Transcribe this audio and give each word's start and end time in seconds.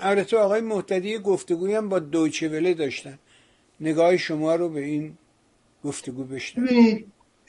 البته 0.00 0.36
آقای 0.36 0.60
محتدی 0.60 1.18
گفتگوی 1.18 1.74
هم 1.74 1.88
با 1.88 1.98
دویچه 1.98 2.48
وله 2.48 2.74
داشتن. 2.74 3.18
نگاه 3.80 4.16
شما 4.16 4.54
رو 4.54 4.68
به 4.68 4.80
این 4.80 5.12
گفتگو 5.84 6.24
بشنم 6.24 6.64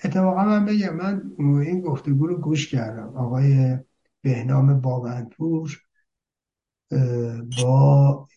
اتفاقا 0.04 0.44
من 0.44 0.66
بگم 0.66 0.96
من 0.96 1.32
این 1.40 1.82
گفتگو 1.82 2.28
رو 2.28 2.38
گوش 2.38 2.68
کردم. 2.68 3.14
آقای 3.16 3.78
بهنام 4.22 4.82
بابندپور 4.82 5.82
با 7.58 8.28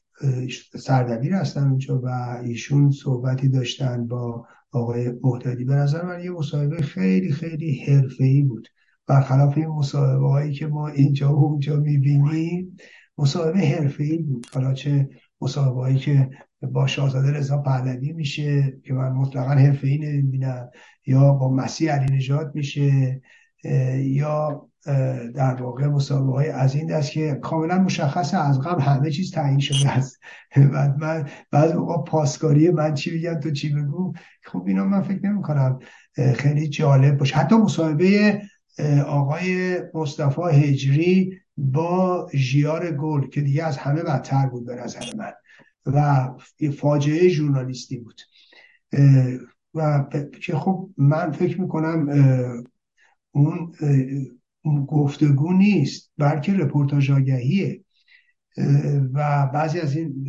سردبیر 0.76 1.34
هستن 1.34 1.60
اونجا 1.60 2.00
و 2.00 2.08
ایشون 2.44 2.90
صحبتی 2.90 3.48
داشتن 3.48 4.06
با 4.06 4.46
آقای 4.72 5.12
محتدی 5.22 5.64
به 5.64 5.74
نظر 5.74 6.04
من 6.04 6.24
یه 6.24 6.30
مصاحبه 6.30 6.82
خیلی 6.82 7.32
خیلی 7.32 7.84
حرفه‌ای 7.84 8.42
بود. 8.42 8.68
برخلاف 9.06 9.58
این 9.58 9.66
مصاحبه 9.66 10.28
هایی 10.28 10.52
که 10.52 10.66
ما 10.66 10.88
اینجا 10.88 11.36
و 11.36 11.44
اونجا 11.44 11.76
می‌بینیم 11.76 12.76
مصاحبه 13.18 13.58
حرفه‌ای 13.58 14.18
بود. 14.18 14.46
حالا 14.54 14.74
چه 14.74 15.08
مصاحبه 15.40 15.80
هایی 15.80 15.98
که 15.98 16.30
با 16.62 16.86
شاهزاده 16.86 17.32
رضا 17.32 17.58
پهلوی 17.58 18.12
میشه 18.12 18.78
که 18.84 18.94
من 18.94 19.12
مطلقا 19.12 19.50
حرفه‌ای 19.50 19.98
نمی‌بینم 19.98 20.70
یا 21.06 21.32
با 21.32 21.50
مسیح 21.50 21.92
علی 21.92 22.16
نجات 22.16 22.50
میشه 22.54 23.22
یا 23.98 24.68
در 25.34 25.62
واقع 25.62 25.86
مصاحبه 25.86 26.32
های 26.32 26.48
از 26.48 26.74
این 26.74 26.86
دست 26.86 27.10
که 27.10 27.38
کاملا 27.42 27.78
مشخص 27.78 28.34
از 28.34 28.60
قبل 28.60 28.82
همه 28.82 29.10
چیز 29.10 29.30
تعیین 29.30 29.58
شده 29.58 29.90
است. 29.90 30.20
بعد 30.72 30.98
من 30.98 31.28
بعض 31.50 31.72
موقع 31.72 32.10
پاسکاری 32.10 32.70
من 32.70 32.94
چی 32.94 33.18
بگم 33.18 33.40
تو 33.40 33.50
چی 33.50 33.74
بگو؟ 33.74 34.12
خب 34.42 34.64
اینا 34.66 34.84
من 34.84 35.02
فکر 35.02 35.26
نمی 35.26 35.42
کنم 35.42 35.78
خیلی 36.34 36.68
جالب 36.68 37.18
باشه. 37.18 37.36
حتی 37.36 37.56
مصاحبه 37.56 38.40
آقای 39.06 39.78
مصطفی 39.94 40.42
هجری 40.52 41.32
با 41.56 42.28
ژیار 42.34 42.90
گل 42.90 43.26
که 43.26 43.40
دیگه 43.40 43.64
از 43.64 43.76
همه 43.76 44.02
بدتر 44.02 44.46
بود 44.46 44.66
به 44.66 44.74
نظر 44.74 45.14
من 45.16 45.32
و 45.86 46.28
فاجعه 46.78 47.28
ژورنالیستی 47.28 47.98
بود. 47.98 48.20
و 49.74 50.06
که 50.42 50.56
خب 50.56 50.90
من 50.96 51.32
فکر 51.32 51.60
می‌کنم 51.60 52.08
اون 53.30 53.72
گفتگو 54.88 55.52
نیست 55.52 56.12
بلکه 56.18 56.52
رپورتاج 56.52 57.10
آگهیه 57.10 57.84
و 59.14 59.46
بعضی 59.54 59.80
از 59.80 59.96
این 59.96 60.28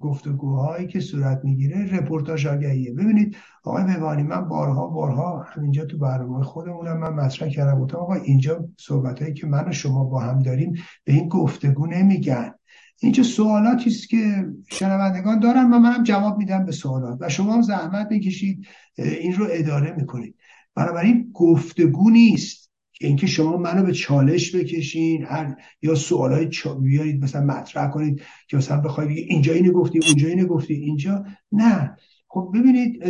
گفتگوهایی 0.00 0.86
که 0.86 1.00
صورت 1.00 1.40
می‌گیره 1.44 1.96
رپورتاج 1.96 2.46
آگهیه. 2.46 2.92
ببینید 2.92 3.36
آقای 3.64 3.84
مبانی 3.84 4.22
من 4.22 4.48
بارها 4.48 4.86
بارها 4.86 5.42
همینجا 5.42 5.84
تو 5.84 5.98
برنامه 5.98 6.44
خودمونم 6.44 6.96
من 6.98 7.12
مطرح 7.12 7.48
کردم 7.48 7.80
گفتم 7.80 7.98
آقا 7.98 8.14
اینجا 8.14 8.68
صحبت 8.76 9.22
هایی 9.22 9.34
که 9.34 9.46
من 9.46 9.68
و 9.68 9.72
شما 9.72 10.04
با 10.04 10.20
هم 10.20 10.38
داریم 10.38 10.72
به 11.04 11.12
این 11.12 11.28
گفتگو 11.28 11.86
نمیگن. 11.86 12.54
اینجا 13.00 13.22
سوالاتی 13.22 13.90
است 13.90 14.08
که 14.08 14.46
شنوندگان 14.70 15.38
دارن 15.38 15.70
و 15.70 15.78
منم 15.78 16.02
جواب 16.02 16.38
میدم 16.38 16.64
به 16.64 16.72
سوالات. 16.72 17.18
و 17.20 17.28
شما 17.28 17.54
هم 17.54 17.62
زحمت 17.62 18.08
بکشید 18.08 18.66
این 18.96 19.32
رو 19.32 19.46
اداره 19.50 19.94
می‌کنید. 19.96 20.34
بنابراین 20.74 21.30
گفتگو 21.34 22.10
نیست. 22.10 22.67
اینکه 23.00 23.26
شما 23.26 23.56
منو 23.56 23.82
به 23.82 23.92
چالش 23.92 24.56
بکشین 24.56 25.24
هر 25.24 25.56
یا 25.82 25.94
سوالای 25.94 26.48
چا... 26.48 26.74
بیارید 26.74 27.24
مثلا 27.24 27.44
مطرح 27.44 27.90
کنید 27.90 28.22
که 28.48 28.56
مثلا 28.56 28.80
بخواید 28.80 29.10
اینجا 29.10 29.52
اینو 29.52 29.72
گفتی 29.72 30.00
اونجا 30.06 30.28
اینو 30.28 30.46
گفتی 30.46 30.74
اینجا؟ 30.74 31.24
نه. 31.52 31.96
خب 32.28 32.52
ببینید 32.54 33.04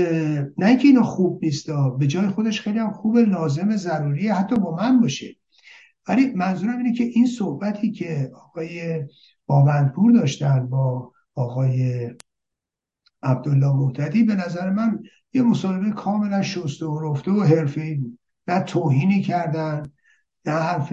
نه 0.58 0.66
اینکه 0.66 0.88
اینا 0.88 1.02
خوب 1.02 1.44
نیست 1.44 1.66
به 1.98 2.06
جای 2.06 2.28
خودش 2.28 2.60
خیلی 2.60 2.78
هم 2.78 2.92
خوب 2.92 3.16
لازم 3.16 3.76
ضروریه 3.76 4.34
حتی 4.34 4.56
با 4.56 4.76
من 4.76 5.00
باشه. 5.00 5.36
ولی 6.08 6.26
منظورم 6.26 6.78
اینه 6.78 6.92
که 6.92 7.04
این 7.04 7.26
صحبتی 7.26 7.92
که 7.92 8.30
آقای 8.34 9.04
باوندپور 9.46 10.12
داشتن 10.12 10.66
با 10.66 11.12
آقای 11.34 12.10
عبدالله 13.22 13.76
محتدی 13.76 14.24
به 14.24 14.34
نظر 14.34 14.70
من 14.70 15.02
یه 15.32 15.42
مصاحبه 15.42 15.90
کاملا 15.90 16.42
شسته 16.42 16.86
و 16.86 17.12
رفته 17.12 17.30
و 17.30 17.42
حرفه‌ای 17.42 17.94
بود. 17.94 18.18
نه 18.48 18.60
توهینی 18.60 19.22
کردن 19.22 19.92
نه 20.46 20.52
حرف 20.52 20.88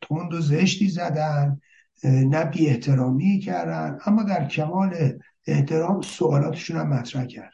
تند 0.00 0.34
و 0.34 0.40
زشتی 0.40 0.88
زدن 0.88 1.60
نه 2.04 2.44
بی 2.44 2.66
احترامی 2.66 3.38
کردن. 3.38 3.98
اما 4.06 4.22
در 4.22 4.48
کمال 4.48 5.18
احترام 5.46 6.00
سوالاتشون 6.00 6.76
هم 6.76 6.88
مطرح 6.88 7.24
کردن. 7.24 7.48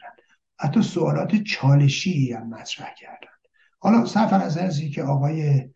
حتی 0.59 0.81
سوالات 0.81 1.35
چالشی 1.35 2.33
هم 2.33 2.49
مطرح 2.49 2.93
کردن. 2.97 3.29
حالا 3.79 4.05
صرف 4.05 4.33
نظر 4.33 4.65
از 4.65 4.81
که 4.81 5.03
آقای 5.03 5.69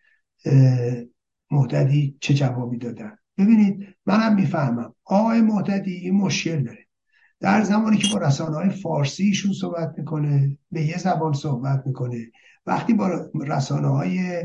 محتدی 1.51 2.17
چه 2.21 2.33
جوابی 2.33 2.77
دادن. 2.77 3.17
ببینید 3.37 3.87
منم 4.05 4.35
می‌فهمم. 4.35 4.95
آقای 5.05 5.41
محتدی 5.41 6.11
مشکل 6.11 6.63
داره. 6.63 6.87
در 7.39 7.63
زمانی 7.63 7.97
که 7.97 8.07
با 8.13 8.19
رسانه 8.19 8.55
های 8.55 8.69
فارسی 8.69 9.23
ایشون 9.23 9.53
صحبت 9.53 9.93
می‌کنه 9.97 10.57
به 10.71 10.81
یه 10.81 10.97
زبان 10.97 11.33
صحبت 11.33 11.83
می‌کنه 11.85 12.17
وقتی 12.65 12.93
با 12.93 13.29
رسانه 13.33 13.87
های 13.87 14.43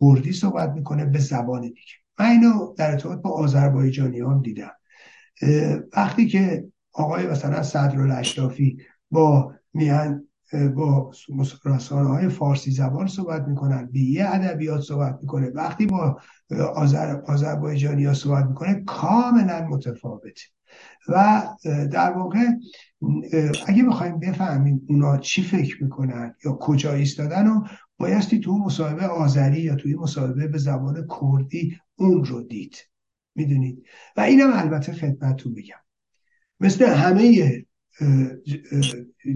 کردی 0.00 0.32
صحبت 0.32 0.70
می‌کنه 0.70 1.04
به 1.04 1.18
زبان 1.18 1.60
دیگه. 1.60 1.92
من 2.18 2.26
اینو 2.26 2.74
در 2.76 2.90
ارتباط 2.90 3.18
با 3.18 3.30
آذربایجانی 3.30 4.20
هم 4.20 4.42
دیدم. 4.42 4.72
وقتی 5.96 6.26
که 6.26 6.64
آقای 6.92 7.26
مثلا 7.26 7.62
صدر 7.62 8.18
اشرافی 8.18 8.78
با 9.10 9.54
میان 9.74 10.25
با 10.52 11.12
رسانه 11.64 12.28
فارسی 12.28 12.70
زبان 12.70 13.06
صحبت 13.06 13.48
می‌کنن 13.48 13.90
به 13.92 13.98
یه 13.98 14.34
ادبیات 14.34 14.80
صحبت 14.80 15.18
می‌کنه. 15.20 15.50
وقتی 15.54 15.86
با 15.86 16.20
آذر 16.74 17.20
آذربایجانی 17.26 18.04
ها 18.04 18.14
صحبت 18.14 18.44
می‌کنه 18.44 18.82
کاملا 18.86 19.66
متفاوته. 19.68 20.42
و 21.08 21.42
در 21.64 22.12
واقع 22.12 22.44
اگه 23.66 23.84
بخوایم 23.84 24.18
بفهمیم 24.18 24.86
اونا 24.88 25.16
چی 25.16 25.42
فکر 25.42 25.84
می‌کنن 25.84 26.34
یا 26.44 26.52
کجا 26.52 26.92
ایستادن 26.92 27.46
و 27.46 27.64
بایستی 27.98 28.40
تو 28.40 28.58
مصاحبه 28.58 29.06
آذری 29.06 29.60
یا 29.60 29.74
توی 29.74 29.94
مصاحبه 29.94 30.48
به 30.48 30.58
زبان 30.58 31.06
کردی 31.20 31.78
اون 31.96 32.24
رو 32.24 32.42
دید. 32.42 32.76
می‌دونید؟ 33.34 33.82
و 34.16 34.20
اینم 34.20 34.50
البته 34.52 34.92
خدمتتون 34.92 35.54
بگم 35.54 35.76
مثل 36.60 36.84
همه 36.84 37.52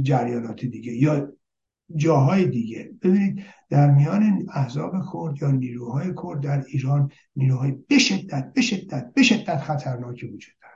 جریانات 0.03 0.65
دیگه 0.65 0.93
یا 0.93 1.33
جاهای 1.97 2.47
دیگه. 2.47 2.91
ببینید 3.03 3.45
در 3.71 3.91
میان 3.91 4.47
احزاب 4.55 4.93
کرد 5.13 5.43
یا 5.43 5.51
نیروهای 5.51 6.15
کرد 6.23 6.41
در 6.41 6.65
ایران 6.69 7.11
نیروهای 7.37 7.73
به 7.89 7.99
شدت 7.99 8.53
به 8.53 8.61
شدت 8.61 9.13
به 9.15 9.23
شدت 9.23 9.57
خطرناکی 9.57 10.27
وجود 10.27 10.55
دارن. 10.63 10.75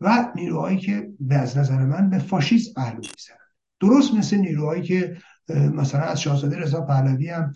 و 0.00 0.32
نیروهایی 0.36 0.78
که 0.78 1.12
به 1.20 1.34
از 1.34 1.58
نظر 1.58 1.86
من 1.86 2.10
به 2.10 2.18
فاشیسم 2.18 2.72
پهلو 2.74 2.96
می‌زنن 2.96 3.38
درست 3.80 4.14
مثل 4.14 4.36
نیروهایی 4.36 4.82
که 4.82 5.16
مثلا 5.48 6.00
از 6.00 6.20
شاهزاده 6.20 6.58
رضا 6.58 6.80
پهلوی 6.80 7.30
هم 7.30 7.52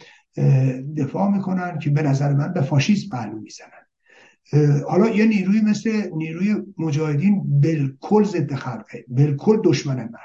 دفاع 0.96 1.30
می‌کنن 1.30 1.78
که 1.78 1.90
به 1.90 2.02
نظر 2.02 2.32
من 2.32 2.52
به 2.52 2.60
فاشیسم 2.60 3.08
پهلو 3.08 3.40
می‌زنن. 3.40 3.81
حالا 4.88 5.08
یه 5.08 5.26
نیروی 5.26 5.60
مثل 5.60 6.10
نیروی 6.16 6.56
مجاهدین 6.78 7.60
بالکل 7.60 8.24
ضد 8.24 8.54
خلقه 8.54 9.04
بالکل 9.08 9.60
دشمن 9.64 9.96
مردم. 9.96 10.18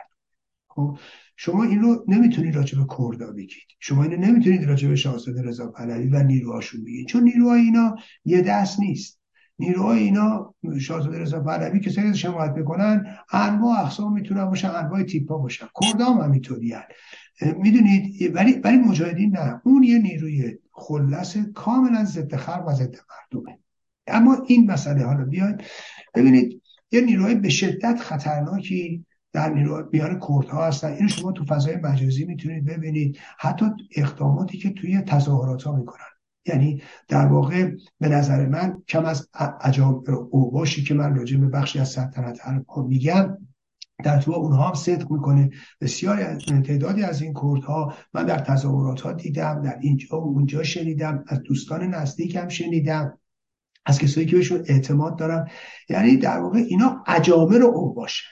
خب 0.67 0.97
شما 1.35 1.63
این 1.63 1.81
رو 1.81 2.05
نمی‌تونید 2.07 2.56
راجع 2.56 2.79
به 2.79 2.85
کردا 2.97 3.31
بگید. 3.31 3.67
شما 3.79 4.03
اینو 4.03 4.17
نمی‌تونید 4.17 4.63
راجع 4.63 4.88
به 4.88 4.95
شاهزاده 4.95 5.41
رضا 5.41 5.67
پهلوی 5.67 6.07
و 6.07 6.23
نیروهاشون 6.23 6.83
بگید. 6.83 7.07
چون 7.07 7.23
نیروهای 7.23 7.61
اینا 7.61 7.95
یه 8.25 8.41
دست 8.41 8.79
نیست. 8.79 9.22
نیروهای 9.59 10.00
اینا 10.00 10.53
شاهزاده 10.79 11.19
رضا 11.19 11.39
پهلوی 11.39 11.79
که 11.79 11.89
سری 11.89 12.16
شماعت 12.16 12.56
بکنن 12.56 13.17
انواع 13.31 13.79
اقسام 13.79 14.13
می‌تونن 14.13 14.45
باشن 14.45 14.69
انواع 14.69 15.03
تیپا 15.03 15.38
باشن. 15.38 15.66
کردا 15.81 16.06
هم 16.06 16.22
همینطوری 16.22 16.75
می‌دونید 17.57 18.35
ولی 18.35 18.53
ولی 18.53 18.77
مجاهدین 18.77 19.38
نه. 19.38 19.61
اون 19.66 19.83
یه 19.83 20.00
نیروی 20.00 20.57
خلص 20.72 21.38
کاملا 21.38 22.03
ضد 22.03 22.35
خلق 22.35 22.67
و 22.67 22.72
ضد 22.72 22.95
مردمه. 23.09 23.59
اما 24.07 24.38
این 24.47 24.72
مسئله 24.72 25.06
حالا 25.06 25.25
بیاید 25.25 25.63
ببینید 26.16 26.62
یه 26.91 27.01
نیروهای 27.01 27.36
به 27.36 27.50
شدت 27.50 28.00
خطرناکی 28.00 29.06
در 29.33 29.54
بیان 29.92 30.19
کردها 30.27 30.68
هستن. 30.68 30.94
اینو 30.94 31.07
شما 31.07 31.31
تو 31.31 31.45
فضای 31.45 31.75
مجازی 31.75 32.25
می‌تونید 32.25 32.65
ببینید. 32.65 33.18
حتی 33.39 33.65
اقداماتی 33.95 34.57
که 34.57 34.69
توی 34.69 35.01
تظاهرات 35.01 35.63
ها 35.63 35.75
می‌کنن. 35.75 36.06
یعنی 36.45 36.81
در 37.07 37.25
واقع 37.25 37.71
به 38.00 38.09
نظر 38.09 38.45
من 38.45 38.83
کم 38.88 39.06
از 39.06 39.30
عجاب 39.62 40.06
اوباشی 40.31 40.83
که 40.83 40.94
من 40.94 41.15
راجع 41.15 41.38
به 41.38 41.48
بخشی 41.48 41.80
از 41.80 41.89
سلطنت 41.89 42.39
عرب 42.48 42.65
میگم 42.88 43.38
در 44.03 44.21
تو 44.21 44.31
اونها 44.31 44.68
هم 44.68 44.74
صدق 44.74 45.12
می‌کنه. 45.12 45.50
بسیاری 45.81 46.24
تعدادی 46.62 47.03
از 47.03 47.21
این 47.21 47.33
کردها 47.33 47.94
من 48.13 48.25
در 48.25 48.39
تظاهرات 48.39 49.01
ها 49.01 49.13
دیدم 49.13 49.62
در 49.62 49.77
اینجا 49.81 50.21
و 50.21 50.24
اونجا 50.24 50.63
شنیدم 50.63 51.24
از 51.27 51.44
دوستان 51.44 51.83
نزدیکم 51.83 52.48
شنیدم. 52.48 53.18
از 53.88 54.00
کسایی 54.00 54.28
که 54.28 54.36
بهشون 54.36 54.66
اعتماد 54.68 55.19
دارم 55.19 55.51
یعنی 55.89 56.18
در 56.18 56.39
واقع 56.39 56.60
اینا 56.60 57.04
رو 57.57 57.68
او 57.68 57.94
باشه 57.94 58.24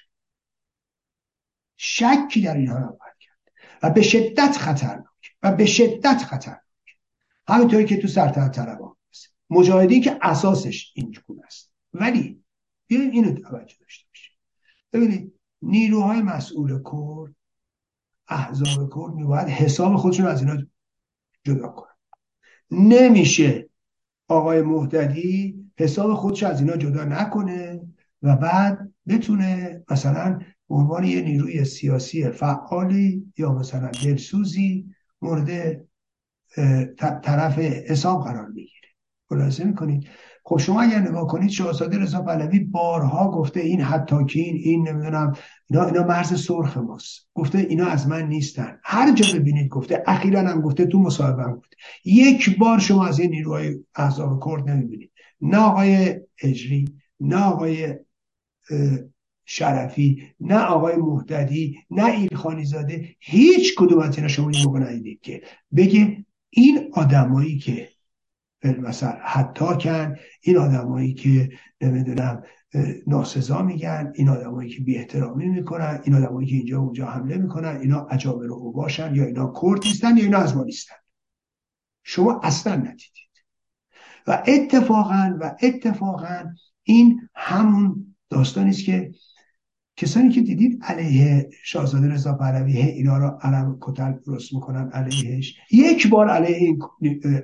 شکی 1.78 2.42
در 2.42 2.58
اینها 2.58 2.78
نباید 2.78 3.18
کرد. 3.20 3.38
و 3.84 3.90
به 3.90 4.02
شدت 4.02 4.58
خطرناک. 4.58 5.06
و 5.44 5.52
به 5.52 5.66
شدت 5.66 6.18
خطرناک. 6.18 6.62
همینطوری 7.48 7.86
که 7.86 7.98
تو 7.98 8.08
سلطنت 8.08 8.56
طلبان 8.56 8.96
مجاهدین 9.50 10.02
که 10.02 10.18
اساسش 10.22 10.92
این 10.96 11.12
است. 11.46 11.72
ولی 11.94 12.44
بیایم 12.88 13.12
اینو 13.12 13.34
توجه 13.34 13.76
داشته 13.80 14.06
باشیم. 14.10 14.34
ببینید 14.94 15.34
نیروهای 15.62 16.22
مسئول 16.22 16.84
کرد 16.84 17.36
احزاب 18.28 18.94
کرد 18.96 19.14
میباید 19.14 19.48
حساب 19.48 19.96
خودشون 19.96 20.26
از 20.26 20.42
اینا 20.42 20.64
جدا 21.44 21.68
کنن. 21.68 21.96
نمیشه 22.72 23.70
آقای 24.28 24.62
مهددی 24.62 25.56
حساب 25.78 26.14
خودش 26.14 26.44
از 26.44 26.62
اینا 26.62 26.78
جدا 26.78 27.04
نکنه 27.04 27.82
و 28.22 28.36
بعد 28.36 28.92
بتونه 29.08 29.84
مثلا 29.92 30.40
به 30.70 30.76
عنوان 30.76 31.04
یه 31.04 31.22
نیروی 31.22 31.66
سیاسی 31.66 32.30
فعالی 32.30 33.34
یا 33.38 33.54
مثلا 33.54 33.92
دلسوزی 34.04 34.86
مورد 35.22 35.82
طرف 36.98 37.60
حساب 37.60 38.24
قرار 38.24 38.52
بگیره. 38.52 38.90
خلاصه 39.30 39.64
می‌کنید؟ 39.64 40.08
خب 40.48 40.58
شما 40.58 40.82
اگر 40.82 41.00
نگاه 41.00 41.28
کنید 41.28 41.50
شاهزاده 41.50 41.98
رضا 41.98 42.22
پهلوی 42.22 42.60
بارها 42.60 43.32
گفته 43.32 43.60
این 43.60 43.82
حتاکین 43.82 44.56
این 44.56 44.88
نمی‌دونم 44.88 45.34
اینا 45.70 45.86
اینا 45.86 46.04
مرز 46.04 46.46
سرخ 46.46 46.78
ماست. 46.78 47.28
گفته 47.34 47.58
اینا 47.58 47.86
از 47.86 48.08
من 48.08 48.28
نیستن. 48.28 48.80
هر 48.84 49.14
جا 49.14 49.40
ببینید 49.40 49.70
گفته 49.70 50.04
اخیرا 50.08 50.42
هم 50.42 50.62
گفته 50.62 50.86
تو 50.86 51.00
مصاحبه 51.00 51.44
گفته 51.44 51.78
یک 52.06 52.58
بار 52.58 52.80
شما 52.80 53.08
از 53.08 53.20
این 53.20 53.30
نیروهای 53.30 53.76
احزاب 53.96 54.44
کرد 54.46 54.70
نمی‌بینید. 54.70 55.12
نه 55.42 55.58
آقای 55.58 56.20
اجری 56.42 56.86
نه 57.20 57.44
آقای 57.44 57.96
شرفی 59.46 60.24
نه 60.40 60.58
آقای 60.58 60.96
مهددی 60.96 61.80
نه 61.92 62.06
ایلخانی 62.06 62.66
زاده 62.66 63.16
هیچ 63.20 63.76
کدوم 63.78 64.00
از 64.00 64.16
اینا 64.16 64.28
شما 64.28 64.50
این 64.50 65.20
که 65.22 65.42
بگه 65.76 66.26
این 66.50 66.90
آدمایی 66.94 67.58
که 67.58 67.95
مثلا 68.64 69.18
حتی 69.22 69.66
کن 69.66 70.16
این 70.42 70.58
آدمایی 70.58 71.14
که 71.14 71.50
نمی‌دونم 71.82 72.44
ناسزا 73.08 73.62
میگن 73.62 74.12
این 74.16 74.30
آدمایی 74.30 74.70
که 74.70 74.82
بی 74.82 74.98
احترامی 74.98 75.46
می‌کنن 75.46 76.02
این 76.04 76.16
آدمایی 76.16 76.48
که 76.48 76.56
اینجا 76.56 76.80
اونجا 76.80 77.06
حمله 77.06 77.38
می‌کنن 77.38 77.78
اینا 77.78 78.00
عجابر 78.00 78.46
رو 78.46 78.72
باشن 78.72 79.16
یا 79.16 79.26
اینا 79.26 79.54
کرد 79.62 79.86
نیستن 79.86 80.18
یا 80.18 80.24
اینا 80.24 80.38
از 80.38 80.58
ما 80.58 80.64
نیستن. 80.64 80.96
شما 82.04 82.40
اصلا 82.44 82.76
ندیدید. 82.76 83.26
و 84.28 84.44
اتفاقا 84.48 85.38
و 85.40 85.56
اتفاقا 85.62 86.44
این 86.84 87.30
همون 87.36 88.16
داستانی 88.30 88.70
است 88.70 88.84
که 88.84 89.12
کسانی 89.98 90.30
که 90.30 90.42
دیدید 90.42 90.80
علیه 90.84 91.50
شاهزاده 91.64 92.08
رضا 92.08 92.34
پهلوی 92.34 92.78
اینا 92.78 93.18
را 93.18 93.40
علم 93.42 93.78
کتل 93.82 94.12
درست 94.12 94.54
می‌کنن 94.54 94.90
علیهش. 94.90 95.56
یک 95.72 96.10
بار 96.10 96.30
علیه 96.30 96.58
این 96.58 96.80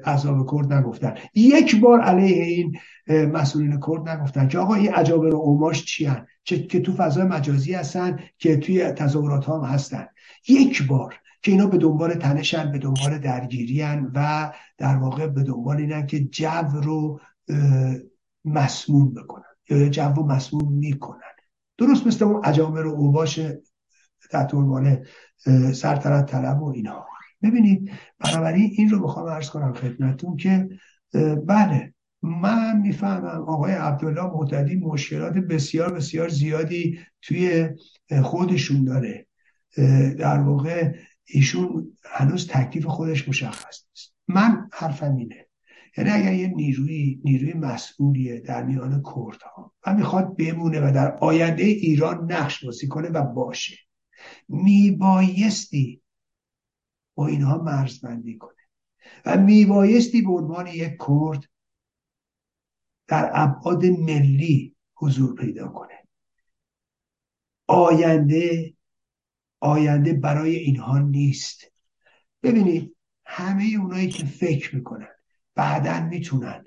عذاب 0.05 0.51
کرد 0.51 0.73
نگفتن. 0.73 1.13
یک 1.35 1.79
بار 1.79 2.01
علیه 2.01 2.43
این 2.43 2.77
مسئولین 3.07 3.79
کرد 3.87 4.09
نگفتن 4.09 4.47
که 4.47 4.57
آقا 4.59 4.73
این 4.73 4.93
عجابر 4.93 5.35
و 5.35 5.37
اوماش 5.37 5.85
چی 5.85 6.05
هن؟ 6.05 6.27
چه 6.43 6.63
که 6.67 6.79
تو 6.79 6.93
فضای 6.93 7.23
مجازی 7.23 7.73
هستن 7.73 8.19
که 8.37 8.57
توی 8.57 8.91
تظاهرات 8.91 9.49
هم 9.49 9.61
هستن. 9.61 10.05
یک 10.47 10.87
بار 10.87 11.15
که 11.41 11.51
اینا 11.51 11.67
به 11.67 11.77
دنبال 11.77 12.13
تنشن 12.13 12.71
به 12.71 12.77
دنبال 12.77 13.17
درگیری 13.17 13.83
و 14.13 14.51
در 14.77 14.97
واقع 14.97 15.27
به 15.27 15.43
دنبال 15.43 15.77
اینن 15.77 16.05
که 16.05 16.19
جو 16.19 16.81
رو 16.83 17.19
مسموم 18.45 19.13
بکنن. 19.13 19.43
یا 19.69 19.89
جو 19.89 20.13
رو 20.15 20.25
مسموم 20.25 20.73
می‌کنن. 20.73 21.19
درست 21.81 22.07
مثل 22.07 22.25
اون 22.25 22.43
عجامر 22.43 22.85
و 22.85 22.91
اوباش 22.91 23.39
تحت 24.31 24.53
عنوان 24.53 25.05
سرطنت 25.73 26.31
طلب 26.31 26.61
و 26.61 26.69
اینا. 26.69 27.05
ببینید 27.43 27.91
بنابراین 28.19 28.71
این 28.77 28.89
رو 28.89 28.99
می‌خوام 28.99 29.25
ارز 29.25 29.49
کنم 29.49 29.73
خدمتون 29.73 30.37
که 30.37 30.69
بله 31.45 31.93
من 32.21 32.77
می‌فهمم 32.77 33.25
آقای 33.25 33.71
عبدالله 33.73 34.23
معتدی 34.23 34.75
مشکلات 34.75 35.33
بسیار 35.33 35.93
بسیار 35.93 36.29
زیادی 36.29 36.99
توی 37.21 37.69
خودشون 38.23 38.83
داره. 38.83 39.27
در 40.19 40.39
واقع 40.39 40.93
ایشون 41.25 41.97
هنوز 42.05 42.47
تکلیف 42.47 42.85
خودش 42.85 43.29
مشخص 43.29 43.85
نیست. 43.89 44.13
من 44.27 44.69
حرفم 44.73 45.15
اینه. 45.15 45.47
یعنی 45.97 46.09
اگر 46.09 46.33
یه 46.33 46.47
نیروی 46.47 47.21
نیروی 47.23 47.53
مسئولیه 47.53 48.39
در 48.39 48.63
میان 48.63 49.03
کردها 49.03 49.73
و 49.85 49.93
می‌خواد 49.93 50.37
بمونه 50.37 50.79
و 50.79 50.91
در 50.93 51.17
آینده 51.17 51.63
ایران 51.63 52.31
نقش 52.31 52.65
بازی 52.65 52.87
کنه 52.87 53.09
و 53.09 53.23
باشه 53.23 53.77
میبایستی 54.47 56.01
با 57.15 57.27
اینها 57.27 57.57
مرزبندی 57.57 58.37
کنه 58.37 58.61
و 59.25 59.37
میبایستی 59.37 60.21
به 60.21 60.31
عنوان 60.31 60.67
یک 60.67 60.97
کرد 61.07 61.49
در 63.07 63.31
ابعاد 63.33 63.85
ملی 63.85 64.75
حضور 64.95 65.35
پیدا 65.35 65.67
کنه. 65.67 66.07
آینده 67.67 68.73
آینده 69.59 70.13
برای 70.13 70.55
اینها 70.55 70.99
نیست. 70.99 71.71
ببینید 72.43 72.95
همه 73.25 73.63
اونایی 73.79 74.07
که 74.07 74.25
فکر 74.25 74.75
می‌کنن 74.75 75.20
بعدا 75.55 76.07
می‌تونن 76.07 76.63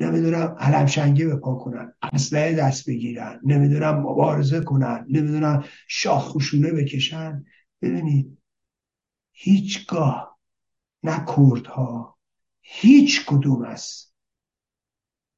نمی‌دونم 0.00 0.56
علمشنگه 0.58 1.26
بپا 1.26 1.54
کنن 1.54 1.94
اسلحه 2.12 2.54
دست 2.54 2.88
بگیرن 2.88 3.40
نمی‌دونم 3.44 4.00
مبارزه 4.00 4.60
کنن 4.60 5.06
نمی‌دونم 5.08 5.64
شاخ 5.88 6.28
خشونه 6.28 6.72
بکشن. 6.72 7.44
ببینید 7.82 8.38
هیچگاه 9.32 10.38
نه 11.02 11.24
کردها 11.36 12.18
هیچ 12.60 13.26
کدوم 13.26 13.62
است 13.62 14.14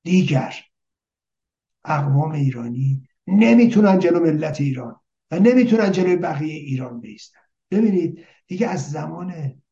دیگر 0.02 0.54
اقوام 1.84 2.32
ایرانی 2.32 3.08
نمی‌تونن 3.26 3.98
جلو 3.98 4.20
ملت 4.20 4.60
ایران 4.60 5.00
و 5.30 5.38
نمی‌تونن 5.38 5.92
جلوی 5.92 6.16
بقیه 6.16 6.54
ایران 6.54 7.00
بیستن. 7.00 7.40
ببینید 7.70 8.24
دیگه 8.46 8.68
از 8.68 8.90
زمان 8.90 9.62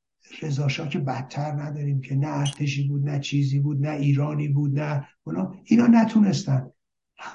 رضا 0.42 0.68
که 0.68 0.98
بدتر 0.98 1.52
نداریم 1.52 2.00
که 2.00 2.14
نه 2.14 2.28
ارتشی 2.28 2.88
بود 2.88 3.08
نه 3.08 3.20
چیزی 3.20 3.60
بود 3.60 3.86
نه 3.86 3.90
ایرانی 3.90 4.48
بود 4.48 4.78
نه 4.78 5.08
اونا. 5.24 5.54
اینا 5.64 5.86
نتونستن. 5.86 6.70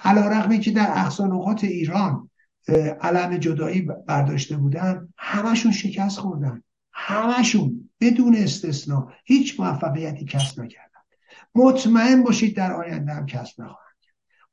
علا 0.03 0.27
رقمی 0.27 0.59
که 0.59 0.71
در 0.71 0.91
اقصا 0.95 1.27
نقاط 1.27 1.63
ایران 1.63 2.29
علم 3.01 3.37
جدایی 3.37 3.81
برداشته 3.81 4.57
بودن 4.57 5.07
همشون 5.17 5.71
شکست 5.71 6.19
خوردن. 6.19 6.63
همشون 6.93 7.89
بدون 8.01 8.35
استثنا. 8.35 9.11
هیچ 9.25 9.59
موفقیتی 9.59 10.25
کسب 10.25 10.61
نکردن. 10.61 10.87
مطمئن 11.55 12.23
باشید 12.23 12.55
در 12.55 12.73
آینده 12.73 13.13
هم 13.13 13.25
کسب 13.25 13.61
نخواهند 13.61 13.81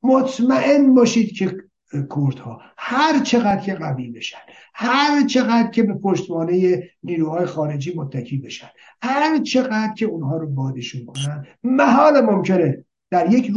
مطمئن 0.02 0.94
باشید 0.94 1.32
که 1.32 1.56
کردها. 1.92 2.60
هر 2.76 3.22
چقدر 3.24 3.60
که 3.60 3.74
قوی 3.74 4.08
بشن 4.08 4.38
هر 4.74 5.26
چقدر 5.26 5.70
که 5.70 5.82
به 5.82 5.94
پشتوانه 5.94 6.82
نیروهای 7.02 7.46
خارجی 7.46 7.94
متکی 7.96 8.38
بشن 8.38 8.68
هر 9.02 9.38
چقدر 9.42 9.94
که 9.94 10.06
اونها 10.06 10.36
رو 10.36 10.46
بادشون 10.46 11.06
کنن 11.06 11.46
محال 11.62 12.20
ممکنه 12.20 12.84
در 13.10 13.32
یک 13.32 13.52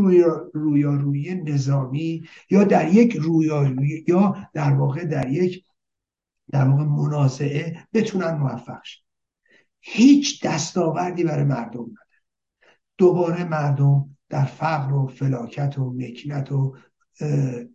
رویارویی 0.53 1.35
نظامی 1.35 2.23
یا 2.49 2.63
در 2.63 2.93
یک 2.93 3.15
رویارویی 3.15 4.05
یا 4.07 4.35
در 4.53 4.73
واقع 4.73 5.05
در 5.05 5.29
یک 5.29 5.63
در 6.51 6.67
واقع 6.67 6.83
منازعه 6.83 7.77
بتونن 7.93 8.31
موفق 8.31 8.83
شن. 8.83 9.01
هیچ 9.81 10.45
دستاوردی 10.45 11.23
برای 11.23 11.45
مردم 11.45 11.81
نداره. 11.81 11.97
دوباره 12.97 13.43
مردم 13.43 14.17
در 14.29 14.45
فقر 14.45 14.93
و 14.93 15.07
فلاکت 15.07 15.79
و 15.79 15.93
مکنت 15.93 16.51
و 16.51 16.75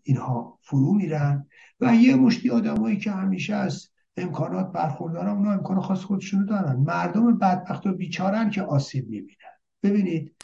اینها 0.02 0.58
فرو 0.62 0.94
میرن. 0.94 1.46
و 1.80 1.94
یه 1.94 2.16
مشتی 2.16 2.50
آدمایی 2.50 2.96
که 2.96 3.10
همیشه 3.10 3.54
از 3.54 3.88
امکانات 4.16 4.72
برخوردارن 4.72 5.28
اونا 5.28 5.52
امکان 5.52 5.80
خاص 5.80 6.00
خودشونو 6.00 6.46
دارن. 6.46 6.76
مردم 6.76 7.38
بدبخت 7.38 7.86
و 7.86 7.92
بیچارن 7.92 8.50
که 8.50 8.62
آسیب 8.62 9.04
می‌بینن. 9.08 9.56
ببینید 9.82 10.34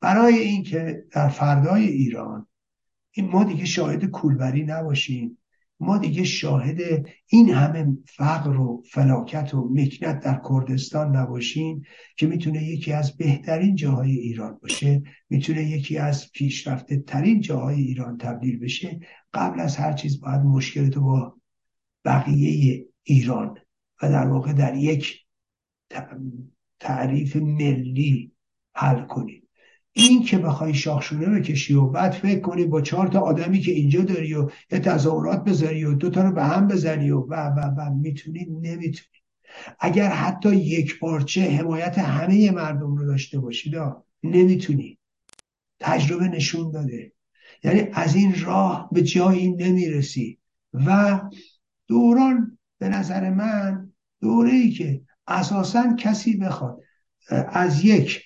برای 0.00 0.34
اینکه 0.34 1.04
در 1.12 1.28
فردای 1.28 1.86
ایران 1.86 2.46
این 3.10 3.28
ما 3.28 3.44
دیگه 3.44 3.64
شاهد 3.64 4.04
کولبری 4.04 4.64
نباشیم. 4.64 5.38
ما 5.80 5.98
دیگه 5.98 6.24
شاهد 6.24 7.06
این 7.26 7.50
همه 7.50 7.96
فقر 8.06 8.60
و 8.60 8.82
فلاکت 8.90 9.54
و 9.54 9.68
مکنت 9.74 10.20
در 10.20 10.40
کردستان 10.50 11.16
نباشیم 11.16 11.82
که 12.16 12.26
می‌تونه 12.26 12.62
یکی 12.62 12.92
از 12.92 13.16
بهترین 13.16 13.74
جاهای 13.74 14.10
ایران 14.10 14.58
باشه 14.62 15.02
می‌تونه 15.30 15.62
یکی 15.62 15.98
از 15.98 16.32
پیشرفته 16.32 16.96
ترین 16.96 17.40
جاهای 17.40 17.80
ایران 17.80 18.18
تبدیل 18.18 18.58
بشه. 18.58 19.00
قبل 19.34 19.60
از 19.60 19.76
هر 19.76 19.92
چیز 19.92 20.20
باید 20.20 20.40
مشکل 20.40 20.88
تو 20.88 21.00
با 21.00 21.36
بقیه 22.04 22.84
ایران 23.02 23.58
و 24.02 24.08
در 24.08 24.26
واقع 24.26 24.52
در 24.52 24.76
یک 24.76 25.26
تعریف 26.80 27.36
ملی 27.36 28.32
حل 28.74 29.06
کنید 29.06 29.45
این 29.98 30.22
که 30.22 30.38
بخوای 30.38 30.74
شاخشونه 30.74 31.26
بکشی 31.26 31.74
و 31.74 31.86
بعد 31.86 32.12
فکر 32.12 32.40
کنی 32.40 32.64
با 32.66 32.80
چهار 32.80 33.08
تا 33.08 33.20
آدمی 33.20 33.60
که 33.60 33.72
اینجا 33.72 34.02
داری 34.02 34.34
و 34.34 34.50
یه 34.72 34.78
تظاهرات 34.78 35.44
بذاری 35.44 35.84
و 35.84 35.94
دوتا 35.94 36.22
رو 36.22 36.32
به 36.32 36.44
هم 36.44 36.68
بزنی 36.68 37.10
و 37.10 37.20
و 37.20 37.34
و, 37.34 37.60
و 37.60 37.94
می‌تونی 37.94 38.44
نمی‌تونی. 38.44 39.16
اگر 39.80 40.08
حتی 40.10 40.56
یک 40.56 40.98
پارچه 40.98 41.42
حمایت 41.42 41.98
همه 41.98 42.50
مردم 42.50 42.96
رو 42.96 43.06
داشته 43.06 43.38
باشی 43.38 43.70
دا 43.70 44.04
نمی‌تونی. 44.22 44.98
تجربه 45.80 46.28
نشون 46.28 46.70
داده. 46.70 47.12
یعنی 47.64 47.88
از 47.92 48.14
این 48.14 48.34
راه 48.44 48.88
به 48.92 49.02
جایی 49.02 49.52
نمی‌رسی. 49.52 50.38
و 50.74 51.20
دوران 51.86 52.58
به 52.78 52.88
نظر 52.88 53.30
من 53.30 53.92
دوره 54.20 54.50
ای 54.50 54.70
که 54.70 55.00
اساسا 55.26 55.96
کسی 55.98 56.36
بخواد 56.36 56.80
از 57.48 57.84
یک 57.84 58.22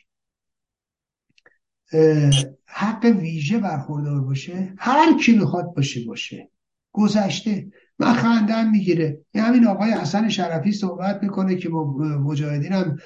حق 2.67 3.05
ویژه 3.05 3.59
برخوردار 3.59 4.21
باشه 4.21 4.75
هر 4.79 5.19
کی 5.19 5.39
می‌خواد 5.39 5.75
باشه 5.77 6.01
باشه. 6.07 6.51
گذشته 6.93 7.67
من 7.99 8.13
خندم 8.13 8.71
می‌گیره. 8.71 9.19
یه 9.35 9.43
همین 9.43 9.67
آقای 9.67 9.91
حسن 9.91 10.29
شرفی 10.29 10.73
صحبت 10.73 11.23
می‌کنه 11.23 11.57
که 11.57 11.69
با 11.69 11.97
مجاهدین 11.99 12.73
هم 12.73 12.97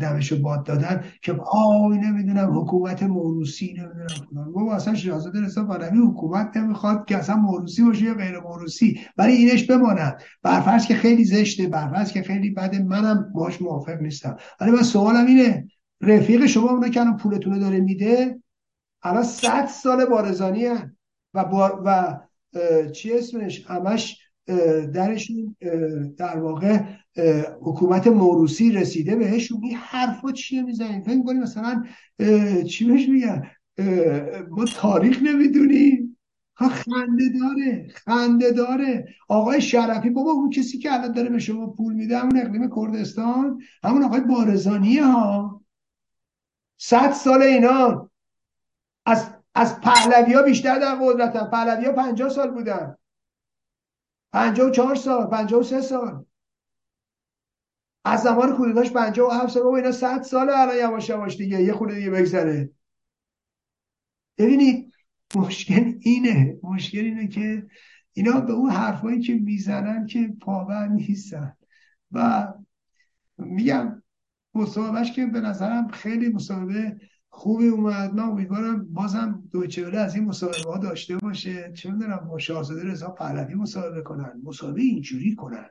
دمشو 0.00 0.42
باد 0.42 0.66
دادن 0.66 1.04
که 1.22 1.32
آی 1.32 1.98
نمی‌دونم 1.98 2.58
حکومت 2.58 3.02
موروسی 3.02 3.66
نمی‌دونم 3.66 4.52
بابا 4.52 4.74
اصلا 4.74 4.94
شهزاده 4.94 5.40
رضا 5.40 5.64
پهلوی 5.64 6.06
حکومت 6.06 6.56
نمی‌خواد 6.56 7.04
که 7.04 7.16
اصلا 7.16 7.36
موروسی 7.36 7.82
باشه 7.82 8.04
یا 8.04 8.14
غیر 8.14 8.40
موروسی 8.40 9.00
ولی 9.16 9.32
اینش 9.32 9.64
بماند. 9.64 10.22
برفرض 10.42 10.86
که 10.86 10.94
خیلی 10.94 11.24
زشته 11.24 11.68
برفرض 11.68 12.12
که 12.12 12.22
خیلی 12.22 12.50
بده. 12.50 12.82
منم 12.82 13.32
باش 13.34 13.62
موافق 13.62 14.00
نیستم. 14.00 14.36
ولی 14.60 14.70
من 14.70 14.82
سوالم 14.82 15.26
اینه 15.26 15.68
رفیق 16.00 16.46
شما 16.46 16.70
اونا 16.70 16.88
که 16.88 17.00
الان 17.00 17.16
پولتون 17.16 17.58
داره 17.58 17.80
میده 17.80 18.42
الان 19.02 19.22
صد 19.22 19.66
سال 19.66 20.04
بارزانی 20.04 20.66
و 21.34 21.44
بار 21.44 21.82
و 21.84 22.18
چی 22.92 23.12
اسمش؟ 23.12 23.66
همش 23.66 24.18
درشون 24.94 25.56
در 26.16 26.38
واقع 26.38 26.82
حکومت 27.60 28.06
موروسی 28.06 28.72
رسیده 28.72 29.16
بهشون. 29.16 29.60
این 29.62 29.76
حرفا 29.76 30.32
چیه 30.32 30.62
می‌زنیم 30.62 31.02
فکر 31.02 31.22
کنیم 31.22 31.42
مثلا 31.42 31.84
چی 32.68 32.84
بهش 32.84 33.08
میگن؟ 33.08 33.42
ما 34.50 34.64
تاریخ 34.64 35.22
نمی‌دونیم. 35.22 36.14
خنده 36.54 37.24
داره 37.40 37.88
خنده 37.94 38.52
داره. 38.52 39.08
آقای 39.28 39.60
شرفی 39.60 40.10
بابا 40.10 40.30
اون 40.30 40.50
کسی 40.50 40.78
که 40.78 40.92
الان 40.92 41.12
داره 41.12 41.28
به 41.28 41.38
شما 41.38 41.66
پول 41.66 41.94
میده 41.94 42.18
همون 42.18 42.40
اقلیم 42.40 42.70
کردستان 42.76 43.58
همون 43.84 44.02
آقای 44.02 44.20
بارزانیه 44.20 45.04
ها. 45.04 45.57
صد 46.78 47.12
سال 47.12 47.42
اینا 47.42 48.10
از 49.06 49.30
از 49.54 49.80
پهلوی 49.80 50.34
ها 50.34 50.42
بیشتر 50.42 50.78
در 50.78 50.94
قدرتن. 50.94 51.50
پهلوی 51.50 51.86
ها 51.86 51.92
پنجاه 51.92 52.28
سال 52.28 52.50
بودن. 52.50 52.96
پنجاه 54.32 54.68
و 54.68 54.70
چهار 54.70 54.94
سال 54.94 55.26
پنجاه 55.26 55.60
و 55.60 55.62
سه 55.62 55.80
سال. 55.80 56.24
از 58.04 58.22
زمان 58.22 58.56
کودتاش 58.56 58.92
پنجاه 58.92 59.28
و 59.28 59.40
هفت 59.40 59.52
سال. 59.52 59.66
اینا 59.66 59.92
صد 59.92 60.22
سال 60.22 60.50
الان 60.50 60.76
یواش 60.76 61.08
یواش 61.08 61.36
دیگه. 61.36 61.62
یه 61.62 61.72
خورده 61.72 61.94
دیگه 61.94 62.10
بگذره. 62.10 62.70
ببینید 64.38 64.92
مشکل 65.34 65.94
اینه. 66.00 66.58
مشکل 66.62 66.98
اینه 66.98 67.28
که 67.28 67.66
اینا 68.12 68.40
به 68.40 68.52
اون 68.52 68.70
حرفایی 68.70 69.20
که 69.20 69.34
می‌زنن 69.34 70.06
که 70.06 70.34
پابند 70.40 70.90
نیستن. 70.90 71.56
و 72.12 72.48
میگم 73.38 74.02
مصاحبهش 74.54 75.12
که 75.12 75.26
به 75.26 75.40
نظرم 75.40 75.88
خیلی 75.88 76.28
مصاحبه 76.28 77.00
خوبی 77.28 77.68
اومد. 77.68 78.14
من 78.14 78.22
امیدوارم 78.22 78.92
بازم 78.92 79.42
دویچه 79.50 79.86
از 79.86 80.14
این 80.14 80.24
مصاحبه 80.24 80.70
ها 80.70 80.78
داشته 80.78 81.16
باشه. 81.16 81.72
چه 81.72 81.90
می‌دونم 81.90 82.28
با 82.30 82.38
شاهزاده 82.38 82.84
رضا 82.84 83.08
پهلوی 83.08 83.54
مصاحبه 83.54 84.02
کنن 84.02 84.40
مصاحبه 84.44 84.82
اینجوری 84.82 85.34
کنن. 85.34 85.66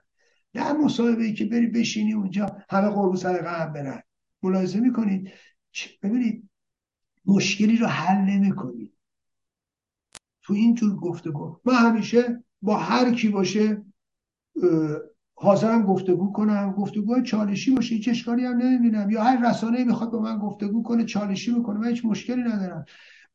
نه 0.56 0.74
مصاحبه 0.74 1.24
ای 1.24 1.34
که 1.34 1.46
بری 1.46 1.68
بشینی 1.68 2.14
اونجا 2.14 2.58
همه 2.70 2.90
قربو 2.90 3.16
سر 3.16 3.42
قهم 3.42 3.74
برن. 3.74 4.02
ملاحظه 4.44 4.80
می‌کنید؟ 4.80 5.32
ببینید 6.04 6.50
مشکلی 7.26 7.78
رو 7.78 7.88
حل 7.88 8.18
نمی‌کنید. 8.18 8.94
تو 10.42 10.54
اینجور 10.54 10.96
گفتگو 10.96 11.60
من 11.66 11.74
همیشه 11.74 12.44
با 12.62 12.78
هر 12.78 13.14
کی 13.14 13.30
باشه 13.30 13.86
حاضرم 15.40 15.84
گفتگو 15.84 16.32
کنم 16.32 16.72
گفتگو 16.72 17.22
چالشی 17.22 17.72
باشه 17.72 17.96
هیچ 17.96 18.10
اشکالی 18.10 18.46
هم 18.46 18.58
نمی‌بینم. 18.58 19.10
یا 19.10 19.24
هر 19.24 19.50
رسانه 19.50 19.84
می‌خواد 19.84 20.12
با 20.12 20.20
من 20.20 20.38
گفتگو 20.38 20.84
کنه 20.84 21.06
چالشی 21.06 21.52
بکنه 21.52 21.80
من 21.80 21.88
هیچ 21.88 22.06
مشکلی 22.06 22.44
ندارم. 22.44 22.86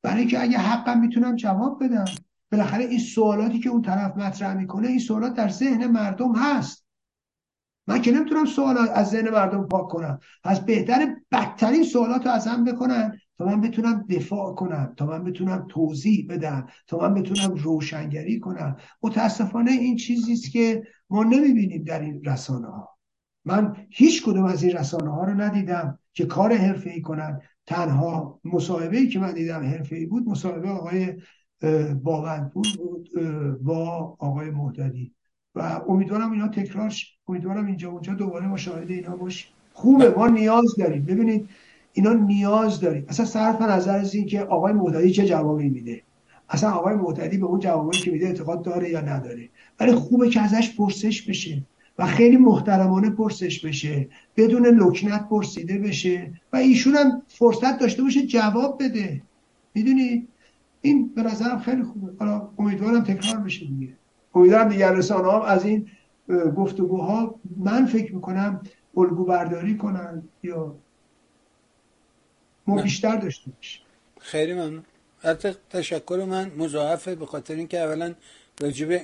برای 0.02 0.18
اینکه 0.18 0.42
اگه 0.42 0.58
حقم 0.58 1.00
می‌تونم 1.00 1.36
جواب 1.36 1.84
بدم. 1.84 2.04
بالاخره 2.52 2.84
این 2.84 2.98
سوالاتی 2.98 3.58
که 3.58 3.70
اون 3.70 3.82
طرف 3.82 4.16
مطرح 4.16 4.54
می‌کنه 4.54 4.88
این 4.88 4.98
سوالات 4.98 5.34
در 5.34 5.48
ذهن 5.48 5.86
مردم 5.86 6.34
هست. 6.36 6.86
من 7.86 8.02
که 8.02 8.12
نمی‌تونم 8.12 8.44
سوالات 8.44 8.90
از 8.90 9.10
ذهن 9.10 9.30
مردم 9.30 9.66
پاک 9.66 9.88
کنم. 9.88 10.18
از 10.44 10.66
بهتر 10.66 11.16
بدترین 11.32 11.84
سوالات 11.84 12.26
رو 12.26 12.32
ازم 12.32 12.64
بکنن. 12.64 13.18
من 13.44 13.60
بتونم 13.60 14.06
دفاع 14.10 14.54
کنم 14.54 14.94
تا 14.96 15.06
من 15.06 15.24
بتونم 15.24 15.66
توضیح 15.68 16.26
بدم 16.28 16.66
تا 16.86 16.98
من 16.98 17.14
بتونم 17.14 17.54
روشنگری 17.54 18.40
کنم. 18.40 18.76
متاسفانه 19.02 19.70
این 19.70 19.96
چیزی 19.96 20.32
است 20.32 20.50
که 20.50 20.82
ما 21.10 21.22
نمی‌بینیم 21.22 21.82
در 21.82 22.00
این 22.00 22.24
رسانه 22.24 22.66
ها 22.66 22.98
من 23.44 23.76
هیچ 23.90 24.22
کدوم 24.24 24.44
از 24.44 24.62
این 24.62 24.76
رسانه 24.76 25.10
ها 25.10 25.24
رو 25.24 25.40
ندیدم 25.40 25.98
که 26.12 26.26
کار 26.26 26.52
حرفه 26.52 26.90
ای 26.90 27.00
کنن. 27.00 27.40
تنها 27.66 28.40
مصاحبه 28.44 28.96
ای 28.96 29.08
که 29.08 29.18
من 29.18 29.34
دیدم 29.34 29.62
حرفه 29.62 29.96
ای 29.96 30.06
بود 30.06 30.28
مصاحبه 30.28 30.68
آقای 30.68 31.14
باوندپور 32.02 32.66
بود 32.76 33.10
با 33.62 34.16
آقای 34.18 34.50
مهددی 34.50 35.14
و 35.54 35.80
امیدوارم 35.88 36.32
اینا 36.32 36.48
تکرارش 36.48 37.18
امیدوارم 37.28 37.66
اینجا 37.66 37.90
اونجا 37.90 38.14
دوباره 38.14 38.46
مشاهده 38.46 38.94
اینا 38.94 39.16
باشه. 39.16 39.46
خوبه 39.72 40.14
ما 40.16 40.28
نیاز 40.28 40.74
داریم. 40.78 41.04
ببینید 41.04 41.48
اینا 41.92 42.12
نیاز 42.12 42.80
داریم 42.80 43.04
اصلا 43.08 43.26
صرف 43.26 43.62
نظر 43.62 43.98
از 43.98 44.14
این 44.14 44.26
که 44.26 44.42
آقای 44.42 44.72
مهددی 44.72 45.10
چه 45.10 45.26
جوابی 45.26 45.68
میده. 45.68 46.02
اصلا 46.48 46.70
آقای 46.70 46.94
معتدی 46.94 47.38
به 47.38 47.46
اون 47.46 47.60
جوابی 47.60 47.98
که 47.98 48.10
میده 48.10 48.26
اعتقاد 48.26 48.62
داره 48.62 48.90
یا 48.90 49.00
نداره. 49.00 49.48
ولی 49.80 49.92
خوبه 49.92 50.28
که 50.28 50.40
ازش 50.40 50.76
پرسش 50.76 51.22
بشه 51.22 51.62
و 51.98 52.06
خیلی 52.06 52.36
محترمانه 52.36 53.10
پرسش 53.10 53.64
بشه. 53.64 54.08
بدون 54.36 54.66
لکنت 54.66 55.28
پرسیده 55.28 55.78
بشه 55.78 56.32
و 56.52 56.56
ایشون 56.56 56.94
هم 56.94 57.22
فرصت 57.28 57.78
داشته 57.78 58.02
باشه 58.02 58.26
جواب 58.26 58.82
بده. 58.82 59.22
می‌دونی؟ 59.74 60.28
این 60.82 61.10
به 61.14 61.22
نظرم 61.22 61.58
خیلی 61.58 61.82
خوبه. 61.82 62.12
حالا 62.18 62.48
امیدوارم 62.58 63.00
تکرار 63.00 63.36
بشه 63.36 63.66
دیگه. 63.66 63.92
امیدوارم 64.34 64.68
دیگر 64.68 64.92
رسانه 64.92 65.32
هم 65.32 65.42
از 65.42 65.64
این 65.64 65.86
گفتگوها 66.56 67.34
من 67.56 67.86
فکر 67.86 68.14
می‌کنم 68.14 68.60
الگو 68.96 69.24
برداری 69.24 69.76
کنن 69.76 70.22
یا 70.42 70.74
ما 72.74 72.82
بیشتر 72.82 73.16
داشته 73.16 73.50
باشیم 73.50 73.82
خیلی 74.20 74.54
ممنون. 74.54 74.84
حتی 75.20 75.54
تشکر 75.70 76.24
من 76.28 76.52
مضاعفه 76.56 77.14
به 77.14 77.26
خاطر 77.26 77.54
اینکه 77.54 77.78
اولا 77.80 78.14
راجب 78.60 79.00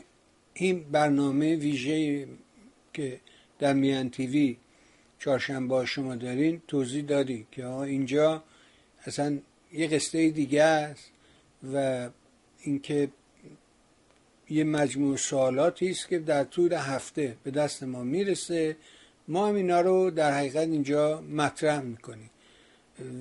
این 0.54 0.84
برنامه 0.92 1.56
ویژه 1.56 2.26
که 2.92 3.20
در 3.58 3.72
میان 3.72 4.10
تیوی 4.10 4.56
چهارشنبه 5.18 5.86
شما 5.86 6.16
دارین 6.16 6.62
توضیح 6.68 7.04
دادی 7.04 7.46
که 7.52 7.66
اینجا 7.66 8.42
اصلا 9.06 9.38
یه 9.72 9.86
قصه 9.86 10.30
دیگه 10.30 10.62
است 10.62 11.10
و 11.74 12.08
اینکه 12.60 13.08
یه 14.50 14.64
مجموع 14.64 15.16
سوالاتی 15.16 15.90
است 15.90 16.08
که 16.08 16.18
در 16.18 16.44
طول 16.44 16.72
هفته 16.72 17.36
به 17.44 17.50
دست 17.50 17.82
ما 17.82 18.02
می‌رسه. 18.02 18.76
ما 19.28 19.48
هم 19.48 19.54
اینا 19.54 19.80
رو 19.80 20.10
در 20.10 20.32
حقیقت 20.32 20.68
اینجا 20.68 21.20
مطرح 21.20 21.80
می‌کنیم. 21.80 22.30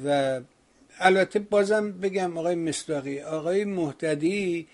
و 0.06 0.42
البته 1.00 1.40
بازم 1.40 1.92
بگم 1.92 2.38
آقای 2.38 2.56
مصداقی 2.56 3.22
آقای 3.22 3.66
محتدی 3.66 4.68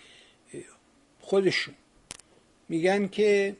خودشون 1.20 1.76
میگن 2.70 3.08
که 3.08 3.56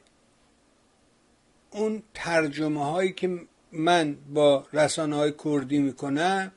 اون 1.70 2.02
ترجمه 2.14 2.84
هایی 2.84 3.12
که 3.12 3.40
من 3.72 4.16
با 4.32 4.66
رسانه 4.72 5.16
های 5.16 5.34
کردی 5.44 5.78
می‌کنم 5.78 6.52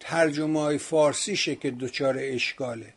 ترجمه 0.00 0.60
های 0.60 0.78
فارسیشه 0.78 1.54
که 1.54 1.70
دچار 1.70 2.16
اشکاله. 2.18 2.94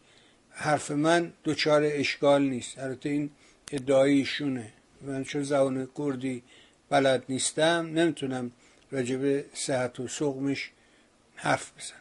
حرف 0.49 0.91
من 0.91 1.33
دچار 1.45 1.83
اشکال 1.83 2.41
نیست. 2.41 2.79
البته 2.79 3.09
این 3.09 3.29
ادعایشونه 3.71 4.73
من 5.01 5.23
چون 5.23 5.43
زبان 5.43 5.89
کردی 5.97 6.43
بلد 6.89 7.23
نیستم 7.29 7.91
نمی‌تونم 7.93 8.51
راجب 8.91 9.53
صحت 9.55 9.99
و 9.99 10.07
سقمش 10.07 10.71
حرف 11.41 11.71
بزنم 11.77 12.00